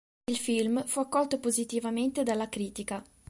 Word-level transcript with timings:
Il 0.31 0.37
film 0.39 0.83
fu 0.87 0.97
accolto 0.99 1.37
positivamente 1.37 2.23
dalla 2.23 2.49
critica. 2.49 3.03